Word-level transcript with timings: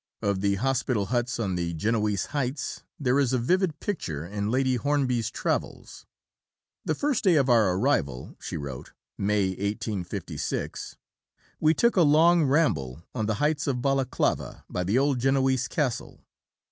Of 0.23 0.41
the 0.41 0.55
hospital 0.55 1.05
huts 1.13 1.39
on 1.39 1.53
the 1.53 1.75
Genoese 1.75 2.25
Heights, 2.33 2.81
there 2.99 3.19
is 3.19 3.33
a 3.33 3.37
vivid 3.37 3.79
picture 3.79 4.25
in 4.25 4.49
Lady 4.49 4.75
Hornby's 4.77 5.29
Travels. 5.29 6.07
"The 6.83 6.95
first 6.95 7.23
day 7.23 7.35
of 7.35 7.49
our 7.49 7.75
arrival," 7.75 8.35
she 8.39 8.57
wrote, 8.57 8.93
May 9.15 9.49
1856, 9.49 10.97
"we 11.59 11.75
took 11.75 11.95
a 11.97 12.01
long 12.01 12.45
ramble 12.45 13.03
on 13.13 13.27
the 13.27 13.35
heights 13.35 13.67
of 13.67 13.83
Balaclava, 13.83 14.65
by 14.67 14.83
the 14.83 14.97
old 14.97 15.19
Genoese 15.19 15.67
castle. 15.67 16.25